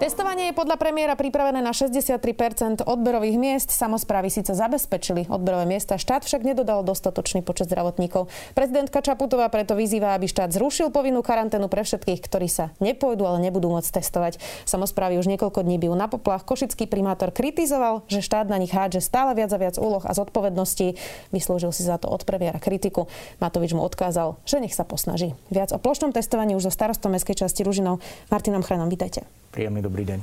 Testovanie 0.00 0.48
je 0.48 0.56
podľa 0.56 0.80
premiéra 0.80 1.12
pripravené 1.12 1.60
na 1.60 1.76
63% 1.76 2.88
odberových 2.88 3.36
miest. 3.36 3.68
Samozprávy 3.68 4.32
síce 4.32 4.56
zabezpečili 4.56 5.28
odberové 5.28 5.68
miesta, 5.68 6.00
štát 6.00 6.24
však 6.24 6.40
nedodal 6.40 6.80
dostatočný 6.88 7.44
počet 7.44 7.68
zdravotníkov. 7.68 8.32
Prezidentka 8.56 9.04
Čaputová 9.04 9.52
preto 9.52 9.76
vyzýva, 9.76 10.16
aby 10.16 10.24
štát 10.24 10.56
zrušil 10.56 10.88
povinnú 10.88 11.20
karanténu 11.20 11.68
pre 11.68 11.84
všetkých, 11.84 12.16
ktorí 12.24 12.48
sa 12.48 12.72
nepôjdu, 12.80 13.28
ale 13.28 13.44
nebudú 13.44 13.68
môcť 13.68 14.00
testovať. 14.00 14.40
Samozprávy 14.64 15.20
už 15.20 15.28
niekoľko 15.36 15.68
dní 15.68 15.76
bijú 15.76 15.92
na 15.92 16.08
poplach. 16.08 16.48
Košický 16.48 16.88
primátor 16.88 17.28
kritizoval, 17.28 18.00
že 18.08 18.24
štát 18.24 18.48
na 18.48 18.56
nich 18.56 18.72
hádže 18.72 19.04
stále 19.04 19.36
viac 19.36 19.52
a 19.52 19.60
viac 19.60 19.76
úloh 19.76 20.00
a 20.08 20.16
zodpovedností. 20.16 20.96
Vyslúžil 21.28 21.76
si 21.76 21.84
za 21.84 22.00
to 22.00 22.08
od 22.08 22.24
premiéra 22.24 22.56
kritiku. 22.56 23.04
Matovič 23.36 23.76
mu 23.76 23.84
odkázal, 23.84 24.40
že 24.48 24.64
nech 24.64 24.72
sa 24.72 24.88
posnaží. 24.88 25.36
Viac 25.52 25.76
o 25.76 25.78
plošnom 25.78 26.16
testovaní 26.16 26.56
už 26.56 26.66
zo 26.66 26.72
starostom 26.72 27.12
mestskej 27.12 27.44
časti 27.44 27.68
Ružinov. 27.68 28.00
Martinom 28.32 28.64
Chranom, 28.64 28.88
vítajte. 28.88 29.28
Príjemný 29.50 29.82
dobrý 29.82 30.06
deň. 30.06 30.18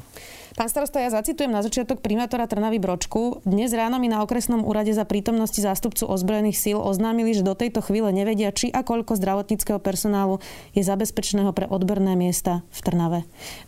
Pán 0.57 0.73
starosta, 0.73 0.97
ja 0.97 1.13
zacitujem 1.13 1.53
na 1.53 1.61
začiatok 1.61 2.01
primátora 2.01 2.49
Trnavy 2.49 2.81
Bročku. 2.81 3.45
Dnes 3.45 3.69
ráno 3.77 4.01
mi 4.01 4.09
na 4.09 4.25
okresnom 4.25 4.65
úrade 4.65 4.89
za 4.89 5.05
prítomnosti 5.05 5.61
zástupcu 5.61 6.09
ozbrojených 6.09 6.57
síl 6.57 6.81
oznámili, 6.81 7.37
že 7.37 7.45
do 7.45 7.53
tejto 7.53 7.85
chvíle 7.85 8.09
nevedia, 8.09 8.49
či 8.49 8.73
a 8.73 8.81
koľko 8.81 9.19
zdravotníckého 9.21 9.77
personálu 9.77 10.41
je 10.73 10.81
zabezpečeného 10.81 11.53
pre 11.53 11.69
odberné 11.69 12.17
miesta 12.17 12.65
v 12.73 12.79
Trnave. 12.81 13.19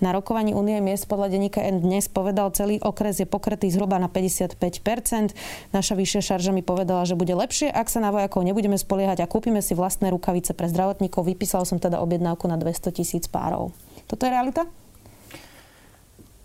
Na 0.01 0.15
rokovaní 0.17 0.57
Unie 0.57 0.81
miest 0.81 1.05
podľa 1.05 1.29
denníka 1.29 1.61
N 1.61 1.85
dnes 1.85 2.09
povedal, 2.09 2.49
celý 2.57 2.81
okres 2.81 3.21
je 3.21 3.29
pokrytý 3.29 3.69
zhruba 3.69 4.01
na 4.01 4.09
55%. 4.09 4.57
Naša 5.75 5.93
vyššia 5.93 6.25
šarža 6.25 6.55
mi 6.57 6.65
povedala, 6.65 7.05
že 7.05 7.13
bude 7.13 7.37
lepšie, 7.37 7.69
ak 7.69 7.85
sa 7.85 8.01
na 8.01 8.09
vojakov 8.09 8.41
nebudeme 8.41 8.79
spoliehať 8.79 9.21
a 9.21 9.29
kúpime 9.29 9.61
si 9.61 9.77
vlastné 9.77 10.09
rukavice 10.09 10.57
pre 10.57 10.65
zdravotníkov. 10.65 11.21
Vypísal 11.21 11.69
som 11.69 11.77
teda 11.77 12.01
objednávku 12.01 12.49
na 12.49 12.57
200 12.57 12.97
tisíc 12.97 13.29
párov. 13.29 13.75
Toto 14.09 14.25
je 14.25 14.33
realita? 14.33 14.65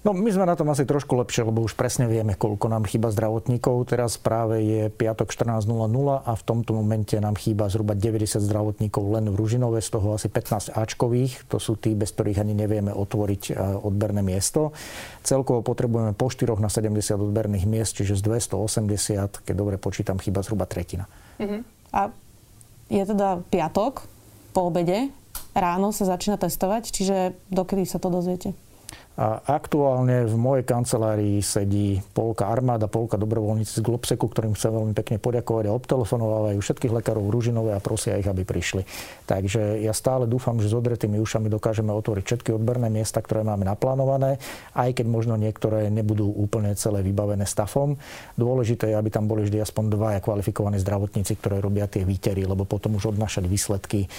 No 0.04 0.12
my 0.12 0.28
sme 0.28 0.44
na 0.44 0.52
tom 0.52 0.68
asi 0.68 0.84
trošku 0.84 1.16
lepšie, 1.16 1.48
lebo 1.48 1.64
už 1.64 1.80
presne 1.80 2.04
vieme, 2.04 2.36
koľko 2.36 2.68
nám 2.68 2.84
chýba 2.84 3.08
zdravotníkov. 3.08 3.88
Teraz 3.88 4.20
práve 4.20 4.60
je 4.60 4.82
piatok 4.92 5.32
14.00 5.32 5.64
a 6.20 6.32
v 6.36 6.42
tomto 6.44 6.76
momente 6.76 7.16
nám 7.16 7.40
chýba 7.40 7.72
zhruba 7.72 7.96
90 7.96 8.36
zdravotníkov 8.36 9.00
len 9.00 9.32
v 9.32 9.34
Ružinove, 9.40 9.80
z 9.80 9.88
toho 9.96 10.12
asi 10.12 10.28
15 10.28 10.76
Ačkových. 10.76 11.48
To 11.48 11.56
sú 11.56 11.80
tí, 11.80 11.96
bez 11.96 12.12
ktorých 12.12 12.44
ani 12.44 12.52
nevieme 12.52 12.92
otvoriť 12.92 13.42
e, 13.48 13.52
odberné 13.80 14.20
miesto. 14.20 14.76
Celkovo 15.24 15.64
potrebujeme 15.64 16.12
po 16.12 16.28
4 16.28 16.52
na 16.60 16.68
70 16.68 17.24
odberných 17.24 17.64
miest, 17.64 17.96
čiže 17.96 18.20
z 18.20 18.28
280, 18.28 19.40
keď 19.40 19.54
dobre 19.56 19.80
počítam, 19.80 20.20
chýba 20.20 20.44
zhruba 20.44 20.68
tretina. 20.68 21.08
Uh-huh. 21.40 21.64
A 21.96 22.12
je 22.92 23.00
teda 23.08 23.40
piatok 23.48 24.04
po 24.52 24.68
obede, 24.68 25.08
ráno 25.56 25.96
sa 25.96 26.04
začína 26.04 26.36
testovať, 26.36 26.92
čiže 26.92 27.16
dokedy 27.48 27.88
sa 27.88 27.96
to 27.96 28.12
dozviete? 28.12 28.52
A 29.14 29.38
aktuálne 29.46 30.26
v 30.26 30.34
mojej 30.34 30.66
kancelárii 30.66 31.38
sedí 31.38 32.02
polka 32.18 32.50
armáda, 32.50 32.90
polka 32.90 33.14
dobrovoľníci 33.14 33.78
z 33.78 33.86
Globseku, 33.86 34.26
ktorým 34.26 34.58
chcem 34.58 34.74
veľmi 34.74 34.90
pekne 34.90 35.22
poďakovať 35.22 35.70
a 35.70 35.76
obtelefonovávajú 35.78 36.58
všetkých 36.58 36.90
lekárov 36.98 37.30
v 37.30 37.70
a 37.70 37.78
prosia 37.78 38.18
ich, 38.18 38.26
aby 38.26 38.42
prišli. 38.42 38.82
Takže 39.30 39.78
ja 39.86 39.94
stále 39.94 40.26
dúfam, 40.26 40.58
že 40.58 40.66
s 40.66 40.74
odretými 40.74 41.22
ušami 41.22 41.46
dokážeme 41.46 41.94
otvoriť 41.94 42.24
všetky 42.26 42.50
odberné 42.58 42.90
miesta, 42.90 43.22
ktoré 43.22 43.46
máme 43.46 43.62
naplánované, 43.62 44.42
aj 44.74 44.98
keď 44.98 45.06
možno 45.06 45.38
niektoré 45.38 45.94
nebudú 45.94 46.34
úplne 46.34 46.74
celé 46.74 47.06
vybavené 47.06 47.46
stafom. 47.46 47.94
Dôležité 48.34 48.90
je, 48.90 48.98
aby 48.98 49.14
tam 49.14 49.30
boli 49.30 49.46
vždy 49.46 49.62
aspoň 49.62 49.94
dvaja 49.94 50.18
kvalifikovaní 50.26 50.82
zdravotníci, 50.82 51.38
ktoré 51.38 51.62
robia 51.62 51.86
tie 51.86 52.02
výtery, 52.02 52.42
lebo 52.50 52.66
potom 52.66 52.98
už 52.98 53.14
odnášať 53.14 53.46
výsledky 53.46 54.10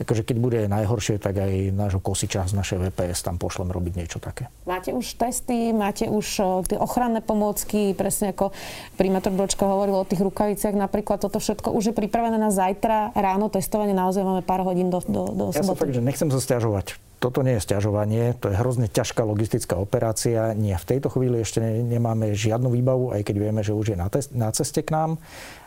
akože 0.00 0.22
keď 0.24 0.36
bude 0.40 0.60
najhoršie, 0.70 1.20
tak 1.20 1.42
aj 1.42 1.74
nášho 1.74 2.00
kosiča 2.00 2.48
z 2.48 2.54
našej 2.56 2.78
VPS 2.88 3.26
tam 3.26 3.36
pošlem 3.36 3.68
robiť 3.68 3.92
niečo 3.98 4.18
také. 4.22 4.48
Máte 4.64 4.94
už 4.96 5.18
testy, 5.20 5.74
máte 5.74 6.08
už 6.08 6.26
tie 6.70 6.78
ochranné 6.80 7.20
pomôcky, 7.20 7.92
presne 7.92 8.32
ako 8.32 8.56
primátor 8.96 9.34
Bročko 9.36 9.68
hovoril 9.68 10.00
o 10.00 10.08
tých 10.08 10.24
rukaviciach, 10.24 10.72
napríklad 10.72 11.20
toto 11.20 11.36
všetko 11.42 11.74
už 11.74 11.92
je 11.92 11.94
pripravené 11.94 12.40
na 12.40 12.48
zajtra 12.48 13.12
ráno 13.12 13.52
testovanie, 13.52 13.92
naozaj 13.92 14.24
máme 14.24 14.42
pár 14.46 14.64
hodín 14.64 14.88
do, 14.88 15.04
do, 15.04 15.28
do 15.32 15.44
soboty. 15.52 15.76
Ja 15.76 15.80
fakt, 15.84 15.94
že 15.94 16.02
nechcem 16.02 16.28
sa 16.32 16.40
stiažovať. 16.40 17.11
Toto 17.22 17.46
nie 17.46 17.54
je 17.54 17.62
stiažovanie, 17.62 18.34
to 18.34 18.50
je 18.50 18.58
hrozne 18.58 18.90
ťažká 18.90 19.22
logistická 19.22 19.78
operácia. 19.78 20.58
Nie, 20.58 20.74
v 20.74 20.88
tejto 20.90 21.06
chvíli 21.06 21.38
ešte 21.38 21.62
nemáme 21.62 22.34
žiadnu 22.34 22.66
výbavu, 22.66 23.14
aj 23.14 23.22
keď 23.22 23.36
vieme, 23.38 23.62
že 23.62 23.70
už 23.70 23.94
je 23.94 23.96
na, 23.96 24.10
test, 24.10 24.34
na 24.34 24.50
ceste 24.50 24.82
k 24.82 24.90
nám 24.90 25.22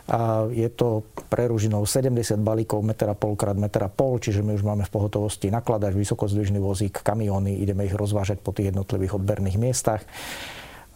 a 0.06 0.46
je 0.52 0.68
to 0.68 1.02
pre 1.32 1.48
Ružinov 1.48 1.88
70 1.88 2.38
balíkov 2.44 2.84
metra 2.84 3.16
pol 3.16 3.34
krát 3.34 3.58
metra 3.58 3.88
pol, 3.88 4.22
čiže 4.22 4.44
my 4.44 4.54
už 4.54 4.62
máme 4.62 4.84
v 4.84 4.92
pohotovosti 4.92 5.48
nakladač, 5.48 5.96
vysokozdvižný 5.96 6.60
vozík, 6.60 7.00
kamióny, 7.00 7.58
ideme 7.58 7.88
ich 7.88 7.96
rozvážať 7.96 8.38
po 8.44 8.52
tých 8.52 8.70
jednotlivých 8.76 9.16
odberných 9.16 9.56
miestach. 9.56 10.04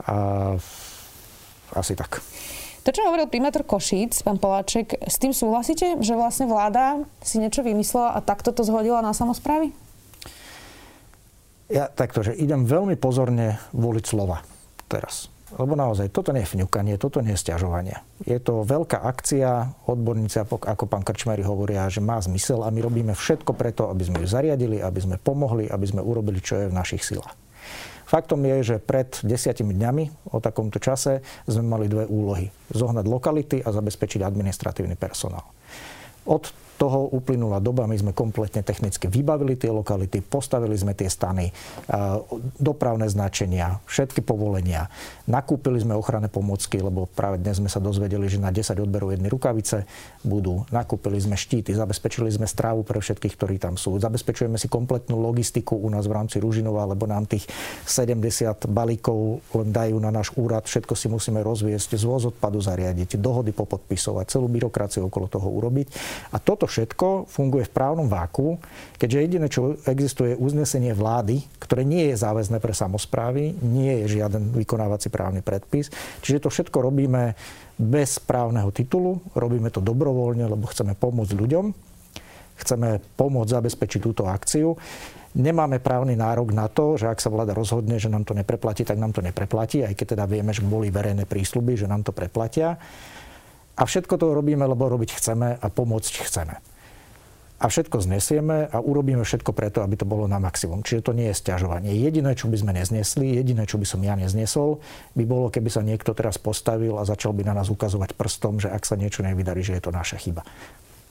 A 0.04 0.54
asi 1.74 1.96
tak. 1.98 2.22
To, 2.84 2.92
čo 2.92 3.04
hovoril 3.08 3.32
primátor 3.32 3.64
Košíc, 3.64 4.22
pán 4.24 4.36
Poláček, 4.36 4.92
s 5.04 5.16
tým 5.16 5.32
súhlasíte, 5.32 6.00
že 6.04 6.16
vlastne 6.16 6.46
vláda 6.48 7.00
si 7.20 7.42
niečo 7.42 7.66
vymyslela 7.66 8.14
a 8.16 8.24
takto 8.24 8.52
to 8.52 8.62
zhodila 8.62 9.00
na 9.00 9.16
samozprávy? 9.16 9.72
Ja 11.70 11.86
takto, 11.86 12.26
že 12.26 12.34
idem 12.34 12.66
veľmi 12.66 12.98
pozorne 12.98 13.62
voliť 13.70 14.04
slova 14.04 14.42
teraz. 14.90 15.30
Lebo 15.54 15.74
naozaj, 15.74 16.14
toto 16.14 16.30
nie 16.30 16.46
je 16.46 16.54
fňukanie, 16.54 16.94
toto 16.94 17.18
nie 17.22 17.34
je 17.34 17.42
stiažovanie. 17.42 17.98
Je 18.22 18.38
to 18.38 18.62
veľká 18.62 19.02
akcia, 19.02 19.82
odborníci, 19.86 20.38
ako 20.46 20.84
pán 20.86 21.02
Krčmery 21.02 21.42
hovoria, 21.42 21.90
že 21.90 21.98
má 21.98 22.22
zmysel 22.22 22.62
a 22.62 22.70
my 22.70 22.78
robíme 22.78 23.14
všetko 23.18 23.58
preto, 23.58 23.90
aby 23.90 24.02
sme 24.06 24.22
ju 24.22 24.30
zariadili, 24.30 24.78
aby 24.78 25.00
sme 25.02 25.18
pomohli, 25.18 25.66
aby 25.66 25.86
sme 25.86 26.06
urobili, 26.06 26.38
čo 26.38 26.54
je 26.54 26.70
v 26.70 26.74
našich 26.74 27.02
silách. 27.02 27.34
Faktom 28.06 28.42
je, 28.42 28.74
že 28.74 28.76
pred 28.82 29.06
desiatimi 29.22 29.70
dňami 29.74 30.34
o 30.34 30.42
takomto 30.42 30.82
čase 30.82 31.22
sme 31.46 31.66
mali 31.66 31.86
dve 31.86 32.06
úlohy. 32.10 32.50
Zohnať 32.74 33.06
lokality 33.06 33.58
a 33.62 33.70
zabezpečiť 33.70 34.26
administratívny 34.26 34.98
personál. 34.98 35.46
Od 36.26 36.50
toho 36.80 37.12
uplynula 37.12 37.60
doba, 37.60 37.84
my 37.84 37.92
sme 37.92 38.16
kompletne 38.16 38.64
technicky 38.64 39.04
vybavili 39.04 39.52
tie 39.52 39.68
lokality, 39.68 40.24
postavili 40.24 40.72
sme 40.72 40.96
tie 40.96 41.12
stany, 41.12 41.52
dopravné 42.56 43.04
značenia, 43.12 43.84
všetky 43.84 44.24
povolenia, 44.24 44.88
nakúpili 45.28 45.76
sme 45.76 45.92
ochranné 45.92 46.32
pomocky, 46.32 46.80
lebo 46.80 47.04
práve 47.04 47.36
dnes 47.36 47.60
sme 47.60 47.68
sa 47.68 47.84
dozvedeli, 47.84 48.24
že 48.32 48.40
na 48.40 48.48
10 48.48 48.80
odberov 48.80 49.12
jedny 49.12 49.28
rukavice 49.28 49.84
budú, 50.24 50.64
nakúpili 50.72 51.20
sme 51.20 51.36
štíty, 51.36 51.76
zabezpečili 51.76 52.32
sme 52.32 52.48
strávu 52.48 52.80
pre 52.80 52.96
všetkých, 52.96 53.36
ktorí 53.36 53.60
tam 53.60 53.76
sú, 53.76 54.00
zabezpečujeme 54.00 54.56
si 54.56 54.72
kompletnú 54.72 55.20
logistiku 55.20 55.76
u 55.76 55.92
nás 55.92 56.08
v 56.08 56.16
rámci 56.16 56.40
Ružinova, 56.40 56.88
lebo 56.88 57.04
nám 57.04 57.28
tých 57.28 57.44
70 57.84 58.64
balíkov 58.72 59.44
len 59.52 59.68
dajú 59.68 60.00
na 60.00 60.08
náš 60.08 60.32
úrad, 60.32 60.64
všetko 60.64 60.96
si 60.96 61.12
musíme 61.12 61.44
rozviesť, 61.44 62.00
zvoz 62.00 62.32
odpadu 62.32 62.56
zariadiť, 62.64 63.20
dohody 63.20 63.52
popodpisovať, 63.52 64.32
celú 64.32 64.48
byrokraciu 64.48 65.04
okolo 65.04 65.28
toho 65.28 65.44
urobiť. 65.52 65.92
A 66.32 66.40
toto 66.40 66.69
všetko 66.70 67.26
funguje 67.26 67.66
v 67.66 67.74
právnom 67.74 68.06
váku, 68.06 68.62
keďže 68.96 69.18
jediné, 69.18 69.46
čo 69.50 69.74
existuje, 69.90 70.32
je 70.32 70.40
uznesenie 70.40 70.94
vlády, 70.94 71.42
ktoré 71.58 71.82
nie 71.82 72.14
je 72.14 72.16
záväzné 72.22 72.62
pre 72.62 72.70
samozprávy, 72.70 73.58
nie 73.58 74.06
je 74.06 74.22
žiaden 74.22 74.54
vykonávací 74.54 75.10
právny 75.10 75.42
predpis. 75.42 75.90
Čiže 76.22 76.46
to 76.46 76.54
všetko 76.54 76.78
robíme 76.78 77.34
bez 77.74 78.22
právneho 78.22 78.70
titulu, 78.70 79.18
robíme 79.34 79.74
to 79.74 79.82
dobrovoľne, 79.82 80.46
lebo 80.46 80.70
chceme 80.70 80.94
pomôcť 80.94 81.34
ľuďom, 81.34 81.64
chceme 82.62 83.02
pomôcť 83.18 83.50
zabezpečiť 83.50 84.00
túto 84.04 84.30
akciu. 84.30 84.78
Nemáme 85.30 85.78
právny 85.78 86.18
nárok 86.18 86.50
na 86.50 86.66
to, 86.66 86.98
že 86.98 87.06
ak 87.06 87.22
sa 87.22 87.30
vláda 87.30 87.54
rozhodne, 87.54 88.02
že 88.02 88.10
nám 88.10 88.26
to 88.26 88.34
nepreplatí, 88.34 88.82
tak 88.82 88.98
nám 88.98 89.14
to 89.14 89.22
nepreplatí, 89.22 89.86
aj 89.86 89.94
keď 89.94 90.18
teda 90.18 90.24
vieme, 90.26 90.50
že 90.50 90.66
boli 90.66 90.90
verejné 90.90 91.26
prísľuby, 91.26 91.78
že 91.78 91.86
nám 91.86 92.02
to 92.02 92.10
preplatia. 92.10 92.76
A 93.80 93.82
všetko 93.88 94.20
to 94.20 94.36
robíme, 94.36 94.60
lebo 94.66 94.92
robiť 94.92 95.16
chceme 95.16 95.56
a 95.56 95.66
pomôcť 95.72 96.14
chceme. 96.28 96.69
A 97.60 97.68
všetko 97.68 98.00
znesieme 98.00 98.72
a 98.72 98.80
urobíme 98.80 99.20
všetko 99.20 99.52
preto, 99.52 99.84
aby 99.84 99.92
to 100.00 100.08
bolo 100.08 100.24
na 100.24 100.40
maximum. 100.40 100.80
Čiže 100.80 101.04
to 101.04 101.12
nie 101.12 101.28
je 101.28 101.36
stiažovanie. 101.36 101.92
Jediné, 101.92 102.32
čo 102.32 102.48
by 102.48 102.56
sme 102.56 102.72
neznesli, 102.72 103.36
jediné, 103.36 103.68
čo 103.68 103.76
by 103.76 103.84
som 103.84 104.00
ja 104.00 104.16
neznesol, 104.16 104.80
by 105.12 105.24
bolo, 105.28 105.52
keby 105.52 105.68
sa 105.68 105.84
niekto 105.84 106.16
teraz 106.16 106.40
postavil 106.40 106.96
a 106.96 107.04
začal 107.04 107.36
by 107.36 107.44
na 107.44 107.52
nás 107.52 107.68
ukazovať 107.68 108.16
prstom, 108.16 108.64
že 108.64 108.72
ak 108.72 108.88
sa 108.88 108.96
niečo 108.96 109.20
nevydarí, 109.20 109.60
že 109.60 109.76
je 109.76 109.84
to 109.84 109.92
naša 109.92 110.16
chyba. 110.16 110.40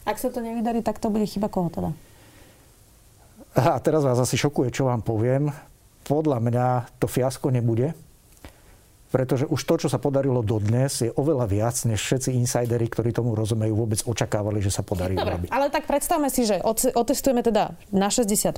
Ak 0.10 0.18
sa 0.18 0.34
to 0.34 0.42
nevydarí, 0.42 0.82
tak 0.82 0.98
to 0.98 1.14
bude 1.14 1.30
chyba 1.30 1.54
koho 1.54 1.70
teda? 1.70 1.94
A 3.54 3.78
teraz 3.78 4.02
vás 4.02 4.18
asi 4.18 4.34
šokuje, 4.34 4.74
čo 4.74 4.90
vám 4.90 5.06
poviem. 5.06 5.54
Podľa 6.10 6.42
mňa 6.42 6.66
to 6.98 7.06
fiasko 7.06 7.54
nebude, 7.54 7.94
pretože 9.10 9.50
už 9.50 9.62
to, 9.66 9.76
čo 9.86 9.88
sa 9.90 9.98
podarilo 9.98 10.46
dodnes, 10.46 11.02
je 11.02 11.10
oveľa 11.18 11.50
viac, 11.50 11.76
než 11.90 11.98
všetci 11.98 12.30
insidery, 12.38 12.86
ktorí 12.86 13.10
tomu 13.10 13.34
rozumejú, 13.34 13.74
vôbec 13.74 14.00
očakávali, 14.06 14.62
že 14.62 14.70
sa 14.70 14.86
podarí 14.86 15.18
Dobre, 15.18 15.50
urobiť. 15.50 15.50
Ale 15.50 15.74
tak 15.74 15.90
predstavme 15.90 16.30
si, 16.30 16.46
že 16.46 16.62
otestujeme 16.94 17.42
teda 17.42 17.74
na 17.90 18.14
60%, 18.14 18.54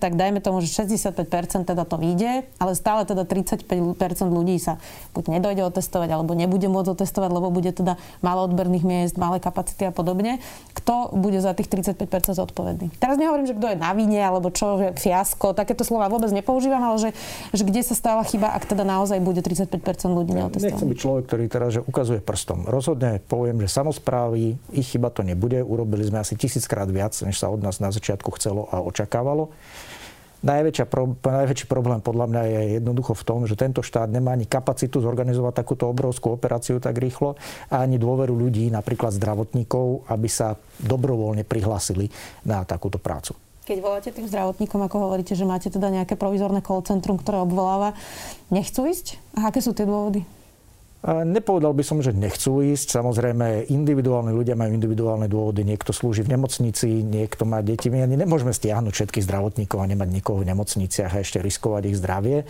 tak 0.00 0.16
dajme 0.16 0.40
tomu, 0.40 0.64
že 0.64 0.72
65% 0.72 1.68
teda 1.68 1.84
to 1.84 1.96
vyjde, 2.00 2.48
ale 2.56 2.72
stále 2.72 3.04
teda 3.04 3.28
35% 3.28 3.60
ľudí 4.32 4.56
sa 4.56 4.80
buď 5.12 5.36
nedojde 5.36 5.62
otestovať, 5.68 6.08
alebo 6.16 6.32
nebude 6.32 6.64
môcť 6.64 6.96
otestovať, 6.96 7.30
lebo 7.36 7.52
bude 7.52 7.68
teda 7.76 8.00
málo 8.24 8.48
odberných 8.48 8.84
miest, 8.88 9.14
malé 9.20 9.36
kapacity 9.36 9.88
a 9.88 9.92
podobne. 9.92 10.40
Kto 10.72 11.12
bude 11.12 11.44
za 11.44 11.52
tých 11.52 11.68
35% 11.68 12.32
zodpovedný? 12.32 12.88
Teraz 12.96 13.20
nehovorím, 13.20 13.44
že 13.44 13.56
kto 13.56 13.76
je 13.76 13.76
na 13.76 13.92
vine, 13.92 14.20
alebo 14.24 14.48
čo, 14.48 14.96
fiasko, 14.96 15.52
takéto 15.52 15.84
slova 15.84 16.08
vôbec 16.08 16.32
nepoužívam, 16.32 16.80
ale 16.80 16.96
že, 16.96 17.10
že 17.52 17.68
kde 17.68 17.84
sa 17.84 17.92
stáva 17.92 18.24
chyba, 18.24 18.56
ak 18.56 18.64
teda 18.64 18.88
naozaj 18.88 19.20
bude 19.20 19.44
35 19.44 19.89
ľudí 20.14 20.32
neotestovaných. 20.36 20.76
Nechcem 20.76 20.90
byť 20.92 20.98
človek, 21.00 21.24
ktorý 21.26 21.44
teraz 21.50 21.70
že 21.74 21.80
ukazuje 21.82 22.20
prstom. 22.22 22.68
Rozhodne 22.68 23.18
poviem, 23.24 23.58
že 23.64 23.68
samozprávy, 23.72 24.54
ich 24.70 24.88
chyba 24.90 25.10
to 25.10 25.26
nebude. 25.26 25.58
Urobili 25.64 26.06
sme 26.06 26.22
asi 26.22 26.38
tisíckrát 26.38 26.86
viac, 26.86 27.16
než 27.26 27.40
sa 27.40 27.50
od 27.50 27.64
nás 27.64 27.82
na 27.82 27.90
začiatku 27.90 28.30
chcelo 28.38 28.70
a 28.70 28.78
očakávalo. 28.84 29.50
pro, 30.88 31.04
najväčší 31.20 31.66
problém 31.68 32.00
podľa 32.00 32.26
mňa 32.30 32.42
je 32.48 32.60
jednoducho 32.80 33.12
v 33.12 33.26
tom, 33.26 33.40
že 33.44 33.58
tento 33.60 33.84
štát 33.84 34.08
nemá 34.08 34.32
ani 34.32 34.48
kapacitu 34.48 35.02
zorganizovať 35.02 35.52
takúto 35.52 35.90
obrovskú 35.90 36.32
operáciu 36.32 36.80
tak 36.80 36.96
rýchlo 36.96 37.36
a 37.68 37.84
ani 37.84 38.00
dôveru 38.00 38.32
ľudí, 38.32 38.72
napríklad 38.72 39.12
zdravotníkov, 39.20 40.08
aby 40.08 40.28
sa 40.32 40.56
dobrovoľne 40.80 41.44
prihlásili 41.44 42.08
na 42.46 42.64
takúto 42.64 42.96
prácu 42.96 43.49
keď 43.70 43.78
voláte 43.78 44.10
tým 44.10 44.26
zdravotníkom, 44.26 44.82
ako 44.82 45.06
hovoríte, 45.06 45.38
že 45.38 45.46
máte 45.46 45.70
teda 45.70 45.94
nejaké 45.94 46.18
provizorné 46.18 46.58
call 46.58 46.82
centrum, 46.82 47.14
ktoré 47.14 47.38
obvoláva, 47.38 47.94
nechcú 48.50 48.90
ísť? 48.90 49.22
A 49.38 49.54
aké 49.54 49.62
sú 49.62 49.70
tie 49.70 49.86
dôvody? 49.86 50.26
Nepovedal 51.00 51.72
by 51.72 51.80
som, 51.80 52.02
že 52.04 52.12
nechcú 52.12 52.60
ísť. 52.60 52.98
Samozrejme, 52.98 53.72
individuálni 53.72 54.36
ľudia 54.36 54.58
majú 54.58 54.74
individuálne 54.74 55.32
dôvody. 55.32 55.64
Niekto 55.64 55.96
slúži 55.96 56.26
v 56.26 56.36
nemocnici, 56.36 57.00
niekto 57.00 57.48
má 57.48 57.64
deti. 57.64 57.88
My 57.88 58.04
ani 58.04 58.20
nemôžeme 58.20 58.52
stiahnuť 58.52 58.92
všetkých 58.92 59.24
zdravotníkov 59.24 59.80
a 59.80 59.88
nemať 59.88 60.08
nikoho 60.12 60.42
v 60.42 60.50
nemocniciach 60.52 61.14
a 61.16 61.22
ešte 61.24 61.40
riskovať 61.40 61.88
ich 61.88 61.96
zdravie. 61.96 62.44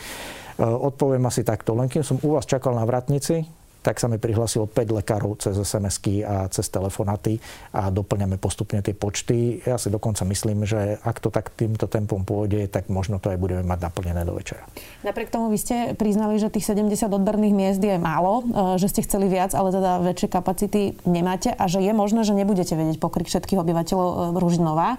Odpoviem 0.58 1.22
asi 1.30 1.46
takto. 1.46 1.78
Len 1.78 1.86
kým 1.86 2.02
som 2.02 2.18
u 2.18 2.34
vás 2.34 2.48
čakal 2.48 2.74
na 2.74 2.82
vratnici, 2.82 3.46
tak 3.80 3.96
sa 3.96 4.06
mi 4.08 4.20
prihlasilo 4.20 4.68
5 4.68 4.98
lekárov 5.00 5.40
cez 5.40 5.56
sms 5.56 5.96
a 6.24 6.48
cez 6.52 6.66
telefonaty 6.68 7.40
a 7.72 7.88
doplňame 7.88 8.36
postupne 8.36 8.84
tie 8.84 8.92
počty. 8.92 9.64
Ja 9.64 9.80
si 9.80 9.88
dokonca 9.88 10.24
myslím, 10.28 10.68
že 10.68 11.00
ak 11.00 11.20
to 11.20 11.32
tak 11.32 11.52
týmto 11.56 11.88
tempom 11.88 12.24
pôjde, 12.24 12.68
tak 12.68 12.92
možno 12.92 13.16
to 13.16 13.32
aj 13.32 13.38
budeme 13.40 13.64
mať 13.64 13.78
naplnené 13.80 14.22
do 14.28 14.36
večera. 14.36 14.64
Napriek 15.00 15.32
tomu 15.32 15.48
vy 15.48 15.58
ste 15.58 15.76
priznali, 15.96 16.36
že 16.36 16.52
tých 16.52 16.68
70 16.68 17.08
odberných 17.08 17.54
miest 17.56 17.80
je 17.80 17.96
málo, 17.96 18.44
e, 18.44 18.76
že 18.76 18.92
ste 18.92 19.00
chceli 19.04 19.32
viac, 19.32 19.56
ale 19.56 19.72
teda 19.72 20.04
väčšie 20.04 20.28
kapacity 20.28 20.80
nemáte 21.08 21.52
a 21.52 21.64
že 21.66 21.80
je 21.80 21.92
možné, 21.96 22.22
že 22.22 22.36
nebudete 22.36 22.76
vedieť 22.76 23.00
pokryť 23.00 23.26
všetkých 23.32 23.60
obyvateľov 23.60 24.08
e, 24.08 24.16
Ružinova 24.36 24.88
e, 24.94 24.98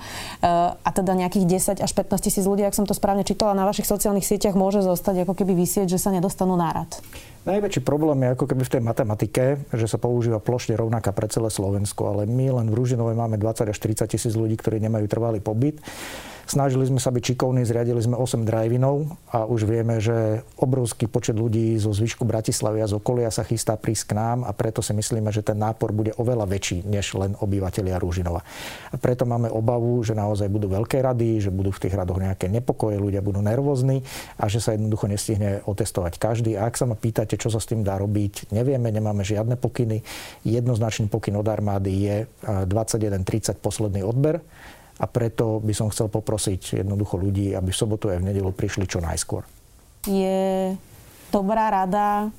a 0.74 0.90
teda 0.90 1.14
nejakých 1.14 1.78
10 1.78 1.86
až 1.86 1.92
15 1.94 2.26
tisíc 2.26 2.46
ľudí, 2.46 2.66
ak 2.66 2.74
som 2.74 2.90
to 2.90 2.98
správne 2.98 3.22
čítala 3.22 3.54
na 3.54 3.70
vašich 3.70 3.86
sociálnych 3.86 4.26
sieťach, 4.26 4.58
môže 4.58 4.82
zostať 4.82 5.30
ako 5.30 5.38
keby 5.38 5.54
vysieť, 5.54 5.88
že 5.92 6.02
sa 6.02 6.10
nedostanú 6.10 6.58
nárad. 6.58 6.90
Najväčší 7.42 7.82
problém 7.82 8.22
je 8.22 8.34
ako 8.38 8.46
keby 8.46 8.62
v 8.62 8.74
tej 8.78 8.84
matematike, 8.86 9.44
že 9.74 9.90
sa 9.90 9.98
používa 9.98 10.38
plošne 10.38 10.78
rovnaká 10.78 11.10
pre 11.10 11.26
celé 11.26 11.50
Slovensko, 11.50 12.14
ale 12.14 12.30
my 12.30 12.62
len 12.62 12.70
v 12.70 12.78
Ružinove 12.78 13.18
máme 13.18 13.42
20 13.42 13.66
až 13.66 13.78
30 13.82 14.14
tisíc 14.14 14.34
ľudí, 14.38 14.54
ktorí 14.62 14.78
nemajú 14.78 15.10
trvalý 15.10 15.42
pobyt. 15.42 15.82
Snažili 16.52 16.84
sme 16.84 17.00
sa 17.00 17.16
byť 17.16 17.32
šikovní, 17.32 17.64
zriadili 17.64 18.04
sme 18.04 18.20
8 18.20 18.44
drive-inov 18.44 19.08
a 19.32 19.48
už 19.48 19.64
vieme, 19.64 20.04
že 20.04 20.44
obrovský 20.60 21.08
počet 21.08 21.40
ľudí 21.40 21.80
zo 21.80 21.96
zvyšku 21.96 22.28
Bratislavy 22.28 22.84
a 22.84 22.92
z 22.92 23.00
okolia 23.00 23.32
sa 23.32 23.48
chystá 23.48 23.80
prísť 23.80 24.12
k 24.12 24.20
nám 24.20 24.44
a 24.44 24.52
preto 24.52 24.84
si 24.84 24.92
myslíme, 24.92 25.32
že 25.32 25.48
ten 25.48 25.56
nápor 25.56 25.96
bude 25.96 26.12
oveľa 26.20 26.52
väčší 26.52 26.84
než 26.84 27.16
len 27.16 27.40
obyvateľia 27.40 27.96
Rúžinova. 28.04 28.44
A 28.92 29.00
preto 29.00 29.24
máme 29.24 29.48
obavu, 29.48 30.04
že 30.04 30.12
naozaj 30.12 30.52
budú 30.52 30.68
veľké 30.68 31.00
rady, 31.00 31.40
že 31.40 31.56
budú 31.56 31.72
v 31.72 31.88
tých 31.88 31.96
radoch 31.96 32.20
nejaké 32.20 32.52
nepokoje, 32.52 33.00
ľudia 33.00 33.24
budú 33.24 33.40
nervózni 33.40 34.04
a 34.36 34.52
že 34.52 34.60
sa 34.60 34.76
jednoducho 34.76 35.08
nestihne 35.08 35.64
otestovať 35.64 36.20
každý. 36.20 36.60
A 36.60 36.68
ak 36.68 36.76
sa 36.76 36.84
ma 36.84 37.00
pýtate, 37.00 37.40
čo 37.40 37.48
sa 37.48 37.64
s 37.64 37.72
tým 37.72 37.88
dá 37.88 37.96
robiť, 37.96 38.52
nevieme, 38.52 38.92
nemáme 38.92 39.24
žiadne 39.24 39.56
pokyny. 39.56 40.04
Jednoznačný 40.44 41.08
pokyn 41.08 41.40
od 41.40 41.48
armády 41.48 41.92
je 42.12 42.16
21.30 42.44 43.56
posledný 43.64 44.04
odber 44.04 44.44
a 45.02 45.06
preto 45.10 45.58
by 45.66 45.74
som 45.74 45.90
chcel 45.90 46.14
poprosiť 46.14 46.86
jednoducho 46.86 47.18
ľudí, 47.18 47.58
aby 47.58 47.74
v 47.74 47.80
sobotu 47.82 48.14
aj 48.14 48.22
v 48.22 48.28
nedelu 48.30 48.54
prišli 48.54 48.86
čo 48.86 49.02
najskôr. 49.02 49.42
Je 50.06 50.78
dobrá 51.34 51.74
rada, 51.74 52.30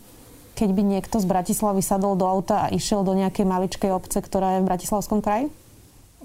keď 0.54 0.70
by 0.70 0.82
niekto 0.86 1.18
z 1.18 1.26
Bratislavy 1.26 1.82
sadol 1.82 2.14
do 2.14 2.22
auta 2.22 2.70
a 2.70 2.72
išiel 2.72 3.02
do 3.02 3.18
nejakej 3.18 3.42
maličkej 3.42 3.90
obce, 3.90 4.22
ktorá 4.22 4.58
je 4.58 4.62
v 4.62 4.68
Bratislavskom 4.70 5.18
kraji? 5.18 5.50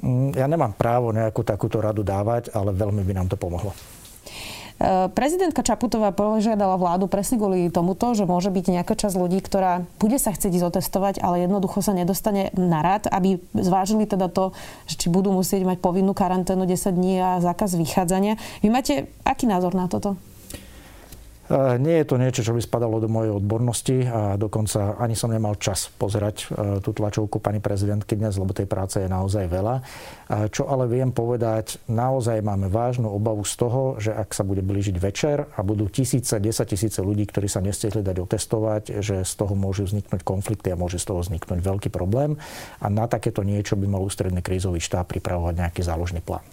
Mm, 0.05 0.37
ja 0.37 0.45
nemám 0.45 0.77
právo 0.77 1.09
nejakú 1.09 1.41
takúto 1.41 1.81
radu 1.81 2.05
dávať, 2.05 2.53
ale 2.53 2.69
veľmi 2.69 3.01
by 3.01 3.13
nám 3.17 3.27
to 3.33 3.37
pomohlo. 3.39 3.73
Eh, 4.77 5.09
prezidentka 5.09 5.65
Čaputová 5.65 6.13
požiadala 6.13 6.77
vládu 6.77 7.09
presne 7.09 7.41
kvôli 7.41 7.73
tomuto, 7.73 8.13
že 8.13 8.29
môže 8.29 8.53
byť 8.53 8.77
nejaká 8.77 8.93
časť 8.93 9.17
ľudí, 9.17 9.41
ktorá 9.41 9.81
bude 9.97 10.21
sa 10.21 10.29
chcieť 10.29 10.53
zotestovať, 10.53 11.17
ale 11.17 11.49
jednoducho 11.49 11.81
sa 11.81 11.97
nedostane 11.97 12.53
na 12.53 12.85
rad, 12.85 13.09
aby 13.09 13.41
zvážili 13.57 14.05
teda 14.05 14.29
to, 14.29 14.53
že 14.85 15.01
či 15.01 15.07
budú 15.09 15.33
musieť 15.33 15.65
mať 15.65 15.81
povinnú 15.81 16.13
karanténu 16.13 16.69
10 16.69 16.93
dní 16.93 17.17
a 17.17 17.41
zákaz 17.41 17.73
vychádzania. 17.73 18.37
Vy 18.61 18.69
máte 18.69 19.09
aký 19.25 19.49
názor 19.49 19.73
na 19.73 19.89
toto? 19.89 20.13
Nie 21.55 22.03
je 22.03 22.09
to 22.11 22.19
niečo, 22.19 22.43
čo 22.43 22.51
by 22.51 22.59
spadalo 22.59 22.99
do 22.99 23.07
mojej 23.07 23.31
odbornosti 23.31 24.03
a 24.03 24.35
dokonca 24.35 24.99
ani 24.99 25.15
som 25.15 25.31
nemal 25.31 25.55
čas 25.55 25.87
pozerať 25.87 26.35
e, 26.43 26.45
tú 26.83 26.91
tlačovku 26.91 27.39
pani 27.39 27.63
prezidentky 27.63 28.19
dnes, 28.19 28.35
lebo 28.35 28.51
tej 28.51 28.67
práce 28.67 28.99
je 28.99 29.07
naozaj 29.07 29.47
veľa. 29.47 29.79
Čo 30.27 30.67
ale 30.67 30.91
viem 30.91 31.15
povedať, 31.15 31.79
naozaj 31.87 32.43
máme 32.43 32.67
vážnu 32.67 33.07
obavu 33.07 33.47
z 33.47 33.53
toho, 33.55 33.95
že 33.95 34.11
ak 34.11 34.35
sa 34.35 34.43
bude 34.43 34.59
blížiť 34.59 34.99
večer 34.99 35.47
a 35.55 35.63
budú 35.63 35.87
tisíce, 35.87 36.35
desať 36.35 36.75
tisíce 36.75 36.99
ľudí, 36.99 37.23
ktorí 37.31 37.47
sa 37.47 37.63
nestihli 37.63 38.03
dať 38.03 38.17
otestovať, 38.27 38.99
že 38.99 39.23
z 39.23 39.33
toho 39.39 39.55
môžu 39.55 39.87
vzniknúť 39.87 40.27
konflikty 40.27 40.75
a 40.75 40.79
môže 40.79 40.99
z 40.99 41.07
toho 41.07 41.23
vzniknúť 41.23 41.63
veľký 41.63 41.89
problém. 41.95 42.35
A 42.83 42.91
na 42.91 43.07
takéto 43.07 43.47
niečo 43.47 43.79
by 43.79 43.87
mal 43.87 44.03
ústredný 44.03 44.43
krízový 44.43 44.83
štáb 44.83 45.07
pripravovať 45.15 45.63
nejaký 45.63 45.81
záložný 45.87 46.19
plán. 46.19 46.43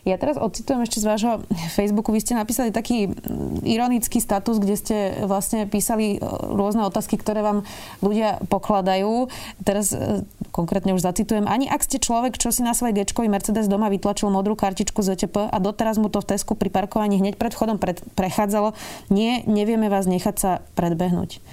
Ja 0.00 0.16
teraz 0.16 0.40
odcitujem 0.40 0.80
ešte 0.80 1.04
z 1.04 1.06
vášho 1.12 1.32
Facebooku. 1.76 2.08
Vy 2.08 2.24
ste 2.24 2.32
napísali 2.32 2.72
taký 2.72 3.12
ironický 3.60 4.16
status, 4.40 4.56
kde 4.56 4.74
ste 4.80 4.96
vlastne 5.28 5.68
písali 5.68 6.16
e, 6.16 6.18
rôzne 6.56 6.88
otázky, 6.88 7.20
ktoré 7.20 7.44
vám 7.44 7.68
ľudia 8.00 8.40
pokladajú. 8.48 9.28
Teraz 9.60 9.92
e, 9.92 10.24
konkrétne 10.48 10.96
už 10.96 11.04
zacitujem. 11.04 11.44
Ani 11.44 11.68
ak 11.68 11.84
ste 11.84 12.00
človek, 12.00 12.40
čo 12.40 12.48
si 12.48 12.64
na 12.64 12.72
svoj 12.72 12.96
gečkový 12.96 13.28
Mercedes 13.28 13.68
doma 13.68 13.92
vytlačil 13.92 14.32
modrú 14.32 14.56
kartičku 14.56 15.04
z 15.04 15.20
ETP 15.20 15.52
a 15.52 15.56
doteraz 15.60 16.00
mu 16.00 16.08
to 16.08 16.24
v 16.24 16.32
Tesku 16.32 16.56
pri 16.56 16.72
parkovaní 16.72 17.20
hneď 17.20 17.36
pred 17.36 17.52
vchodom 17.52 17.76
pred, 17.76 18.00
prechádzalo, 18.16 18.72
nie, 19.12 19.44
nevieme 19.44 19.92
vás 19.92 20.08
nechať 20.08 20.36
sa 20.40 20.50
predbehnúť. 20.72 21.44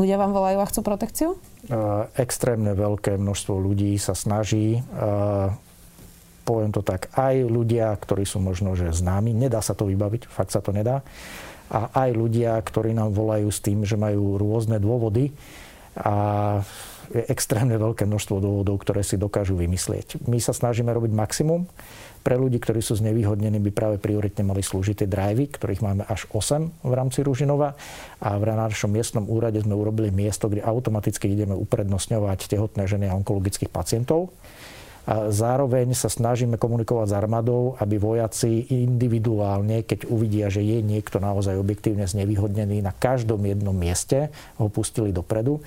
Ľudia 0.00 0.16
vám 0.16 0.32
volajú 0.32 0.56
a 0.64 0.66
chcú 0.72 0.80
protekciu? 0.80 1.28
Uh, 1.68 2.08
extrémne 2.16 2.72
veľké 2.72 3.20
množstvo 3.20 3.60
ľudí 3.60 3.92
sa 4.00 4.16
snaží 4.16 4.80
uh, 4.80 5.52
poviem 6.42 6.74
to 6.74 6.82
tak, 6.82 7.08
aj 7.14 7.46
ľudia, 7.46 7.94
ktorí 7.94 8.26
sú 8.26 8.42
možno 8.42 8.74
že 8.74 8.90
známi, 8.90 9.30
nedá 9.30 9.62
sa 9.62 9.78
to 9.78 9.86
vybaviť, 9.86 10.26
fakt 10.26 10.50
sa 10.50 10.58
to 10.58 10.74
nedá, 10.74 11.06
a 11.72 12.04
aj 12.04 12.10
ľudia, 12.12 12.60
ktorí 12.60 12.92
nám 12.92 13.16
volajú 13.16 13.48
s 13.48 13.64
tým, 13.64 13.88
že 13.88 13.96
majú 13.96 14.36
rôzne 14.36 14.76
dôvody 14.76 15.32
a 15.96 16.14
je 17.12 17.24
extrémne 17.28 17.76
veľké 17.76 18.08
množstvo 18.08 18.40
dôvodov, 18.40 18.80
ktoré 18.80 19.04
si 19.04 19.20
dokážu 19.20 19.56
vymyslieť. 19.56 20.24
My 20.28 20.40
sa 20.40 20.56
snažíme 20.56 20.88
robiť 20.88 21.12
maximum. 21.12 21.68
Pre 22.22 22.38
ľudí, 22.38 22.56
ktorí 22.62 22.80
sú 22.80 22.96
znevýhodnení, 22.96 23.58
by 23.58 23.70
práve 23.74 23.96
prioritne 23.98 24.46
mali 24.46 24.62
slúžiť 24.62 25.04
tie 25.04 25.08
drivey, 25.10 25.50
ktorých 25.50 25.82
máme 25.82 26.06
až 26.06 26.24
8 26.30 26.86
v 26.86 26.92
rámci 26.94 27.20
Ružinova. 27.20 27.74
A 28.22 28.38
v 28.38 28.46
našom 28.46 28.94
miestnom 28.94 29.26
úrade 29.26 29.60
sme 29.60 29.74
urobili 29.74 30.08
miesto, 30.14 30.46
kde 30.46 30.64
automaticky 30.64 31.28
ideme 31.34 31.52
uprednostňovať 31.58 32.48
tehotné 32.48 32.86
ženy 32.86 33.10
a 33.10 33.16
onkologických 33.18 33.68
pacientov 33.68 34.32
a 35.02 35.34
zároveň 35.34 35.98
sa 35.98 36.06
snažíme 36.06 36.54
komunikovať 36.54 37.10
s 37.10 37.16
armádou, 37.18 37.74
aby 37.82 37.98
vojaci 37.98 38.70
individuálne, 38.70 39.82
keď 39.82 40.06
uvidia, 40.06 40.46
že 40.46 40.62
je 40.62 40.78
niekto 40.78 41.18
naozaj 41.18 41.58
objektívne 41.58 42.06
znevýhodnený, 42.06 42.86
na 42.86 42.94
každom 42.94 43.42
jednom 43.42 43.74
mieste 43.74 44.30
ho 44.62 44.70
pustili 44.70 45.10
dopredu. 45.10 45.58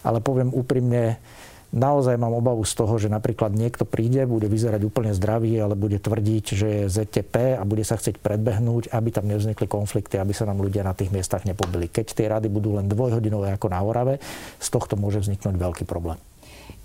Ale 0.00 0.24
poviem 0.24 0.56
úprimne, 0.56 1.20
naozaj 1.68 2.16
mám 2.16 2.32
obavu 2.32 2.64
z 2.64 2.72
toho, 2.80 2.96
že 2.96 3.12
napríklad 3.12 3.52
niekto 3.52 3.84
príde, 3.84 4.24
bude 4.24 4.48
vyzerať 4.48 4.80
úplne 4.88 5.12
zdravý, 5.12 5.60
ale 5.60 5.76
bude 5.76 6.00
tvrdiť, 6.00 6.44
že 6.56 6.68
je 6.68 6.82
ZTP 6.88 7.60
a 7.60 7.62
bude 7.68 7.84
sa 7.84 8.00
chcieť 8.00 8.16
predbehnúť, 8.24 8.88
aby 8.88 9.08
tam 9.12 9.28
nevznikli 9.28 9.68
konflikty, 9.68 10.16
aby 10.16 10.32
sa 10.32 10.48
nám 10.48 10.64
ľudia 10.64 10.80
na 10.80 10.96
tých 10.96 11.12
miestach 11.12 11.44
nepobili. 11.44 11.92
Keď 11.92 12.06
tie 12.16 12.32
rady 12.32 12.48
budú 12.48 12.80
len 12.80 12.88
dvojhodinové 12.88 13.52
ako 13.52 13.68
na 13.68 13.84
Orave, 13.84 14.16
z 14.56 14.68
tohto 14.72 14.96
môže 14.96 15.20
vzniknúť 15.20 15.60
veľký 15.60 15.84
problém. 15.84 16.16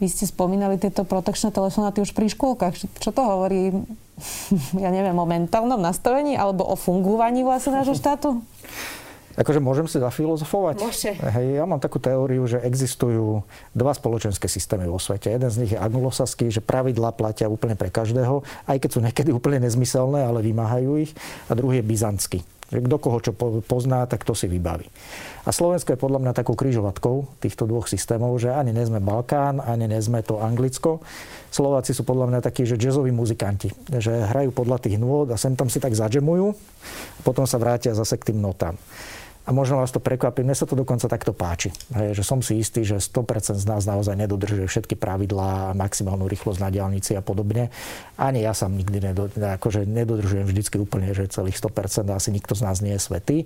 Vy 0.01 0.07
ste 0.11 0.27
spomínali 0.27 0.75
tieto 0.75 1.07
protekčné 1.07 1.53
telefonáty 1.53 2.03
už 2.03 2.11
pri 2.11 2.27
škôlkach. 2.31 2.75
Čo 2.75 3.09
to 3.13 3.21
hovorí, 3.21 3.71
ja 4.83 4.89
neviem, 4.91 5.15
o 5.15 5.25
mentálnom 5.27 5.79
nastavení 5.79 6.35
alebo 6.35 6.67
o 6.67 6.75
fungovaní 6.75 7.45
vlastne 7.45 7.79
nášho 7.79 7.95
štátu? 7.95 8.41
Akože 9.33 9.57
môžem 9.57 9.89
si 9.89 9.97
zafilozofovať? 9.97 10.75
Môžete. 10.77 11.17
Hej, 11.17 11.57
ja 11.57 11.65
mám 11.65 11.81
takú 11.81 11.97
teóriu, 11.97 12.45
že 12.45 12.61
existujú 12.61 13.41
dva 13.73 13.89
spoločenské 13.89 14.45
systémy 14.45 14.85
vo 14.85 15.01
svete. 15.01 15.33
Jeden 15.33 15.49
z 15.49 15.57
nich 15.65 15.71
je 15.73 15.81
anglosaský, 15.81 16.53
že 16.53 16.61
pravidlá 16.61 17.17
platia 17.17 17.49
úplne 17.49 17.73
pre 17.73 17.89
každého, 17.89 18.45
aj 18.69 18.77
keď 18.77 18.89
sú 18.93 18.99
niekedy 19.01 19.33
úplne 19.33 19.65
nezmyselné, 19.65 20.21
ale 20.21 20.45
vymáhajú 20.45 21.01
ich. 21.01 21.17
A 21.49 21.57
druhý 21.57 21.81
je 21.81 21.89
byzantský. 21.89 22.39
Kto 22.71 22.95
koho 22.97 23.17
čo 23.19 23.31
pozná, 23.67 24.07
tak 24.07 24.23
to 24.23 24.31
si 24.31 24.47
vybaví. 24.47 24.87
A 25.43 25.51
Slovensko 25.51 25.93
je 25.93 25.99
podľa 25.99 26.23
mňa 26.23 26.31
takou 26.37 26.55
kryžovatkou 26.55 27.43
týchto 27.43 27.67
dvoch 27.67 27.91
systémov, 27.91 28.39
že 28.39 28.55
ani 28.55 28.71
nezme 28.71 29.03
Balkán, 29.03 29.59
ani 29.59 29.91
nezme 29.91 30.23
to 30.23 30.39
Anglicko. 30.39 31.03
Slováci 31.51 31.91
sú 31.91 32.07
podľa 32.07 32.31
mňa 32.31 32.39
takí, 32.39 32.63
že 32.63 32.79
jazzoví 32.79 33.11
muzikanti, 33.11 33.69
že 33.99 34.25
hrajú 34.31 34.55
podľa 34.55 34.79
tých 34.87 34.97
nôd 34.97 35.29
a 35.29 35.37
sem 35.37 35.53
tam 35.53 35.67
si 35.67 35.83
tak 35.83 35.93
zadžemujú, 35.93 36.55
potom 37.27 37.43
sa 37.43 37.59
vrátia 37.59 37.91
zase 37.93 38.15
k 38.17 38.31
tým 38.31 38.39
notám. 38.39 38.79
A 39.43 39.51
možno 39.51 39.83
vás 39.83 39.91
to 39.91 39.99
prekvapí, 39.99 40.39
mne 40.39 40.55
sa 40.55 40.63
to 40.63 40.79
dokonca 40.79 41.11
takto 41.11 41.35
páči. 41.35 41.75
Hej, 41.91 42.15
že 42.15 42.23
som 42.23 42.39
si 42.39 42.63
istý, 42.63 42.87
že 42.87 43.03
100% 43.03 43.59
z 43.59 43.67
nás 43.67 43.83
naozaj 43.83 44.15
nedodržuje 44.15 44.71
všetky 44.71 44.95
pravidlá, 44.95 45.75
maximálnu 45.75 46.31
rýchlosť 46.31 46.63
na 46.63 46.71
diálnici 46.71 47.11
a 47.19 47.21
podobne. 47.21 47.67
Ani 48.15 48.39
ja 48.39 48.55
sa 48.55 48.71
nikdy 48.71 49.11
nedo, 49.11 49.27
akože 49.27 49.83
nedodržujem 49.83 50.47
vždycky 50.47 50.79
úplne, 50.79 51.11
že 51.11 51.27
celých 51.27 51.59
100% 51.59 52.07
a 52.07 52.15
asi 52.15 52.31
nikto 52.31 52.55
z 52.55 52.61
nás 52.63 52.79
nie 52.79 52.95
je 52.95 53.03
svetý. 53.03 53.37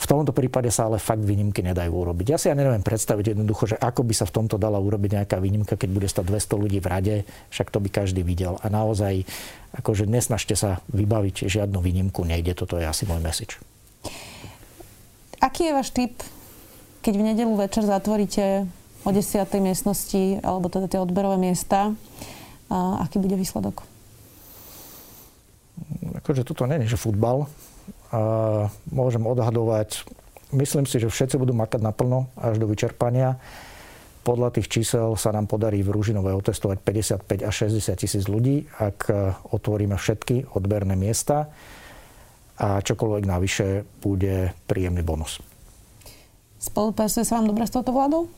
V 0.00 0.08
tomto 0.08 0.32
prípade 0.32 0.72
sa 0.72 0.88
ale 0.88 0.96
fakt 0.96 1.20
výnimky 1.20 1.60
nedajú 1.60 1.92
urobiť. 1.92 2.26
Ja 2.32 2.40
si 2.40 2.48
ja 2.48 2.56
neviem 2.56 2.80
predstaviť 2.80 3.36
jednoducho, 3.36 3.68
že 3.68 3.76
ako 3.76 4.00
by 4.00 4.14
sa 4.16 4.24
v 4.24 4.32
tomto 4.32 4.56
dala 4.56 4.80
urobiť 4.80 5.20
nejaká 5.20 5.36
výnimka, 5.36 5.76
keď 5.76 5.90
bude 5.92 6.08
stať 6.08 6.24
200 6.32 6.56
ľudí 6.56 6.78
v 6.80 6.88
rade, 6.88 7.14
však 7.52 7.68
to 7.68 7.84
by 7.84 7.92
každý 7.92 8.24
videl. 8.24 8.56
A 8.64 8.72
naozaj, 8.72 9.28
akože 9.76 10.08
nesnažte 10.08 10.56
sa 10.56 10.80
vybaviť 10.96 11.44
žiadnu 11.44 11.84
výnimku, 11.84 12.24
nejde, 12.24 12.56
toto 12.56 12.80
je 12.80 12.88
asi 12.88 13.04
môj 13.04 13.20
message. 13.20 13.60
Aký 15.40 15.72
je 15.72 15.72
váš 15.72 15.88
typ, 15.88 16.20
keď 17.00 17.12
v 17.16 17.26
nedelu 17.32 17.52
večer 17.56 17.80
zatvoríte 17.88 18.68
o 19.02 19.10
10. 19.10 19.40
miestnosti, 19.64 20.36
alebo 20.44 20.68
teda 20.68 20.84
tie 20.84 21.00
odberové 21.00 21.40
miesta, 21.40 21.96
a 22.68 23.00
aký 23.00 23.16
bude 23.16 23.40
výsledok? 23.40 23.80
Akože 26.20 26.44
toto 26.44 26.68
není, 26.68 26.84
že 26.84 27.00
futbal 27.00 27.48
môžem 28.92 29.24
odhadovať, 29.24 30.04
myslím 30.52 30.84
si, 30.84 31.00
že 31.00 31.08
všetci 31.08 31.40
budú 31.40 31.56
makať 31.56 31.80
naplno 31.80 32.28
až 32.36 32.60
do 32.60 32.68
vyčerpania. 32.68 33.40
Podľa 34.20 34.60
tých 34.60 34.68
čísel 34.68 35.16
sa 35.16 35.32
nám 35.32 35.48
podarí 35.48 35.80
v 35.80 35.96
Ružinové 35.96 36.36
otestovať 36.36 36.84
55 36.84 37.48
až 37.48 37.54
60 37.72 37.96
tisíc 37.96 38.24
ľudí, 38.28 38.68
ak 38.76 39.08
otvoríme 39.56 39.96
všetky 39.96 40.52
odberné 40.52 41.00
miesta 41.00 41.48
a 42.60 42.84
čokoľvek 42.84 43.24
navyše 43.24 43.66
bude 44.04 44.52
príjemný 44.68 45.00
bonus. 45.00 45.40
Spolupracuje 46.60 47.24
sa 47.24 47.40
vám 47.40 47.48
dobre 47.48 47.64
s 47.64 47.72
touto 47.72 47.88
vládou? 47.88 48.28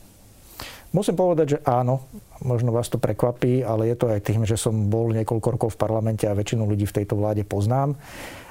Musím 0.95 1.19
povedať, 1.19 1.47
že 1.57 1.63
áno, 1.67 2.07
možno 2.45 2.71
vás 2.71 2.87
to 2.87 3.01
prekvapí, 3.01 3.65
ale 3.67 3.91
je 3.91 3.97
to 3.99 4.07
aj 4.13 4.21
tým, 4.23 4.47
že 4.47 4.61
som 4.61 4.93
bol 4.93 5.11
niekoľko 5.11 5.49
rokov 5.59 5.69
v 5.75 5.81
parlamente 5.81 6.29
a 6.29 6.37
väčšinu 6.37 6.69
ľudí 6.69 6.85
v 6.85 6.97
tejto 7.03 7.17
vláde 7.17 7.43
poznám. 7.49 7.97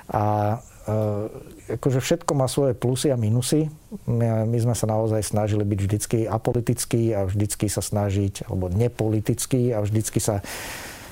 A 0.10 0.58
e, 0.90 1.78
akože 1.78 2.02
všetko 2.02 2.34
má 2.34 2.50
svoje 2.50 2.74
plusy 2.74 3.14
a 3.14 3.16
minusy. 3.16 3.70
My, 4.10 4.44
my 4.50 4.58
sme 4.58 4.74
sa 4.74 4.90
naozaj 4.90 5.22
snažili 5.22 5.62
byť 5.64 5.80
vždycky 5.86 6.18
apolitický 6.26 7.14
a 7.14 7.30
vždycky 7.30 7.70
sa 7.70 7.86
snažiť, 7.86 8.50
alebo 8.50 8.74
nepolitický 8.74 9.72
a 9.78 9.86
vždycky 9.86 10.18
sa 10.18 10.42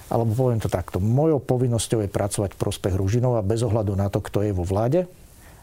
alebo 0.09 0.33
poviem 0.33 0.59
to 0.59 0.67
takto, 0.67 0.97
mojou 0.97 1.37
povinnosťou 1.37 2.05
je 2.05 2.09
pracovať 2.09 2.57
v 2.57 2.61
prospech 2.61 2.93
Ružinov 2.97 3.37
a 3.37 3.45
bez 3.45 3.61
ohľadu 3.61 3.93
na 3.93 4.09
to, 4.09 4.19
kto 4.19 4.43
je 4.45 4.51
vo 4.51 4.65
vláde, 4.65 5.05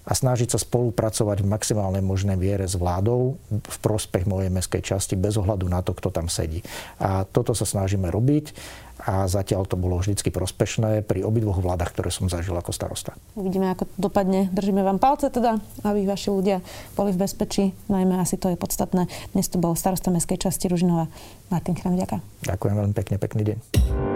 a 0.06 0.12
snažiť 0.14 0.54
sa 0.54 0.58
spolupracovať 0.62 1.42
v 1.42 1.50
maximálnej 1.50 1.98
možnej 1.98 2.38
viere 2.38 2.62
s 2.62 2.78
vládou 2.78 3.42
v 3.50 3.76
prospech 3.82 4.22
mojej 4.22 4.54
meskej 4.54 4.78
časti 4.78 5.18
bez 5.18 5.34
ohľadu 5.34 5.66
na 5.66 5.82
to, 5.82 5.98
kto 5.98 6.14
tam 6.14 6.30
sedí. 6.30 6.62
A 7.02 7.26
toto 7.26 7.58
sa 7.58 7.66
snažíme 7.66 8.06
robiť 8.06 8.54
a 9.02 9.26
zatiaľ 9.26 9.66
to 9.68 9.76
bolo 9.76 9.98
vždy 9.98 10.16
prospešné 10.16 11.04
pri 11.04 11.26
obidvoch 11.26 11.60
vládach, 11.60 11.92
ktoré 11.92 12.08
som 12.14 12.30
zažil 12.30 12.54
ako 12.56 12.70
starosta. 12.70 13.18
Uvidíme, 13.34 13.68
ako 13.74 13.90
to 13.90 13.94
dopadne. 13.98 14.48
Držíme 14.54 14.80
vám 14.86 15.02
palce 15.02 15.28
teda, 15.28 15.58
aby 15.82 16.06
vaši 16.06 16.30
ľudia 16.32 16.62
boli 16.94 17.10
v 17.10 17.26
bezpečí. 17.26 17.64
Najmä 17.90 18.16
asi 18.22 18.38
to 18.38 18.48
je 18.48 18.56
podstatné. 18.56 19.10
Dnes 19.34 19.50
tu 19.50 19.58
bol 19.58 19.74
starosta 19.74 20.08
mestskej 20.14 20.48
časti 20.48 20.70
Ružinova. 20.70 21.10
Martin 21.50 21.76
ďakujem. 21.76 22.22
Ďakujem 22.46 22.74
veľmi 22.78 22.94
pekne, 22.94 23.16
pekný 23.18 23.42
deň. 23.52 24.15